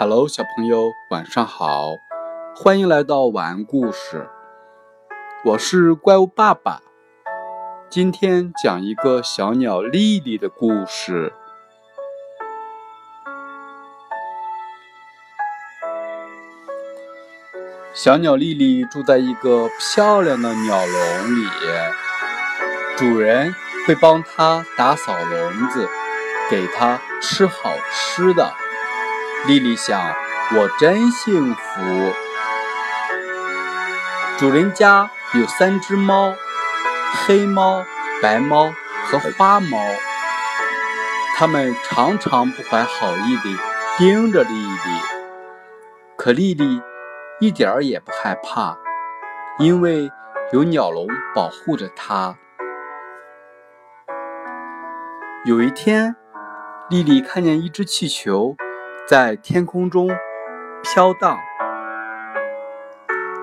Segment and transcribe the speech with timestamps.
[0.00, 1.96] Hello，小朋友，晚上好！
[2.54, 4.30] 欢迎来到晚安故事。
[5.44, 6.80] 我是怪物爸爸，
[7.90, 11.32] 今天讲一个小鸟丽丽的故事。
[17.92, 21.48] 小鸟丽丽住在一个漂亮的鸟笼里，
[22.96, 23.52] 主人
[23.84, 25.88] 会帮它打扫笼子，
[26.48, 28.48] 给它吃好吃的。
[29.46, 29.98] 丽丽想
[30.56, 32.12] ：“我真幸福。”
[34.36, 36.34] 主人家有三只猫，
[37.26, 37.84] 黑猫、
[38.22, 38.72] 白猫
[39.06, 39.78] 和花猫。
[41.36, 43.56] 它们常常不怀好意地
[43.96, 44.78] 盯着丽丽，
[46.16, 46.82] 可丽丽
[47.40, 48.76] 一点儿也不害怕，
[49.58, 50.10] 因为
[50.52, 52.36] 有鸟笼保护着她。
[55.44, 56.16] 有一天，
[56.90, 58.56] 丽丽看见一只气球。
[59.08, 60.10] 在天空中
[60.82, 61.38] 飘荡，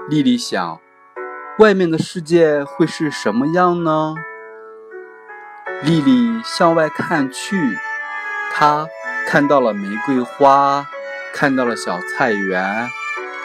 [0.07, 0.80] 丽丽想：
[1.57, 4.13] 外面的世界会是什么样呢？
[5.81, 7.75] 丽丽向外看去，
[8.53, 8.85] 她
[9.27, 10.85] 看到了玫瑰花，
[11.33, 12.88] 看到了小菜园，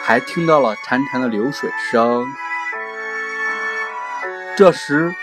[0.03, 2.27] 还听到了潺潺的流水声。
[4.55, 5.15] 这时，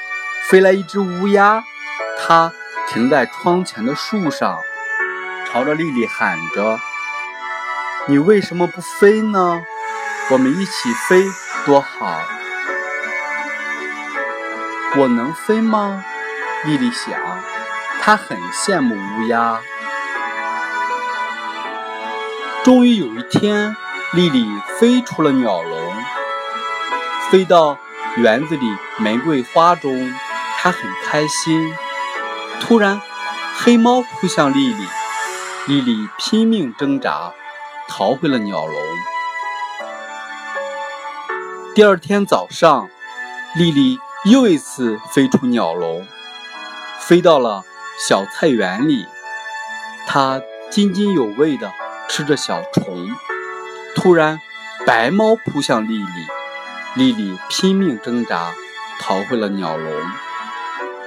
[0.49, 1.62] 飞来一只乌鸦，
[2.19, 2.53] 它
[2.89, 4.59] 停在窗前的树上，
[5.47, 6.81] 朝着丽丽喊着。
[8.11, 9.62] 你为什么不飞呢？
[10.31, 11.27] 我们一起飞
[11.67, 12.19] 多好！
[14.97, 16.03] 我能飞吗？
[16.65, 17.20] 丽丽想，
[18.00, 19.61] 她很羡慕乌鸦。
[22.65, 23.77] 终于有一天，
[24.15, 24.48] 丽丽
[24.81, 25.78] 飞出了鸟笼，
[27.31, 27.77] 飞到
[28.17, 30.15] 园子里玫瑰花中，
[30.56, 31.75] 她很开心。
[32.62, 33.03] 突然，
[33.59, 34.87] 黑猫扑向丽丽，
[35.67, 37.34] 丽丽拼命挣扎。
[37.89, 38.75] 逃回了鸟笼。
[41.75, 42.88] 第二天早上，
[43.56, 46.06] 丽丽又一次飞出鸟笼，
[46.98, 47.65] 飞到了
[47.98, 49.06] 小菜园里。
[50.06, 50.41] 她
[50.71, 51.72] 津津有味地
[52.09, 53.09] 吃着小虫。
[53.97, 54.38] 突然，
[54.87, 56.27] 白猫扑向丽丽，
[56.94, 58.53] 丽丽拼命挣扎，
[59.00, 59.93] 逃回了鸟笼。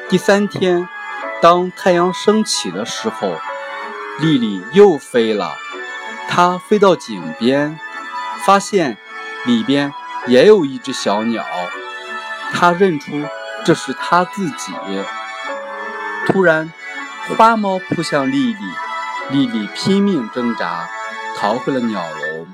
[0.10, 0.90] 第三天，
[1.42, 3.36] 当太阳升起的时候，
[4.20, 5.56] 丽丽又飞了。
[6.34, 7.78] 它飞到井边，
[8.46, 8.98] 发现
[9.46, 9.94] 里边
[10.28, 11.44] 也有一只小鸟。
[12.54, 13.12] 它认出
[13.66, 14.74] 这是它自己。
[16.26, 16.72] 突然，
[17.38, 18.60] 花猫扑向丽丽，
[19.30, 20.88] 丽丽拼命挣扎，
[21.38, 22.48] 逃回了鸟笼。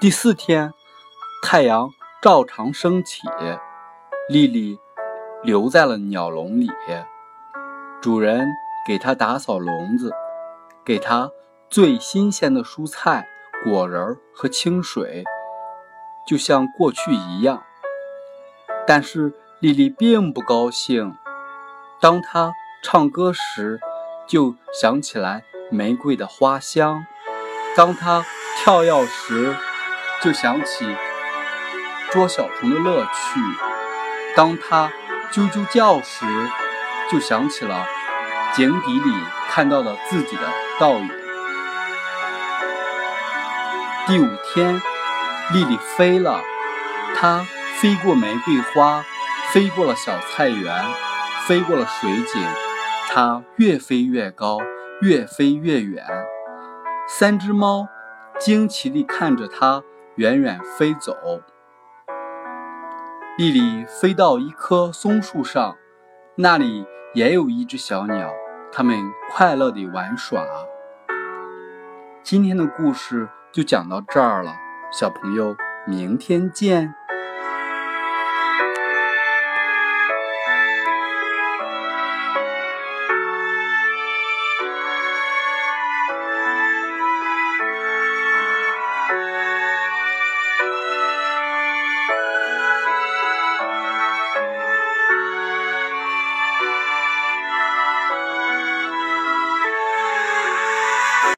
[0.00, 0.72] 第四天，
[1.42, 1.90] 太阳
[2.22, 3.20] 照常升起，
[4.30, 4.78] 丽丽
[5.42, 6.70] 留在了鸟笼里。
[8.00, 8.48] 主人
[8.88, 10.10] 给它打扫笼子。
[10.86, 11.32] 给他
[11.68, 13.26] 最新鲜的蔬菜、
[13.64, 15.24] 果仁和清水，
[16.28, 17.64] 就像过去一样。
[18.86, 21.12] 但是丽丽并不高兴。
[22.00, 22.52] 当她
[22.84, 23.80] 唱歌时，
[24.28, 25.42] 就想起来
[25.72, 27.04] 玫瑰的花香；
[27.76, 28.24] 当她
[28.62, 29.56] 跳跃时，
[30.22, 30.86] 就想起
[32.12, 33.40] 捉小虫的乐趣；
[34.36, 34.92] 当她
[35.32, 36.24] 啾啾叫时，
[37.10, 37.84] 就想起了
[38.56, 39.12] 井底里
[39.50, 40.42] 看到了自己的。
[40.80, 41.10] 倒影。
[44.06, 44.80] 第五天，
[45.52, 46.40] 丽丽飞了，
[47.14, 47.46] 她
[47.78, 49.04] 飞过玫瑰花，
[49.50, 50.84] 飞过了小菜园，
[51.46, 52.42] 飞过了水井，
[53.10, 54.58] 她越飞越高，
[55.02, 56.02] 越飞越远。
[57.06, 57.86] 三只猫
[58.38, 59.82] 惊奇地看着她
[60.14, 61.14] 远远飞走。
[63.36, 65.76] 丽丽飞到一棵松树上，
[66.36, 68.32] 那里也有一只小鸟。
[68.72, 68.96] 他们
[69.30, 70.44] 快乐地玩耍。
[72.22, 74.54] 今天的故事就讲到这儿了，
[74.92, 75.56] 小朋友，
[75.86, 76.94] 明天见。